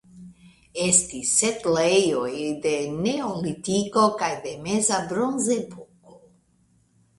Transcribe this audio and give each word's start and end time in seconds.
Estis 0.85 1.33
setlejoj 1.41 2.31
de 2.65 2.73
Neolitiko 2.95 4.07
kaj 4.23 4.33
de 4.49 4.57
Meza 4.67 5.01
Bronzepoko. 5.15 6.19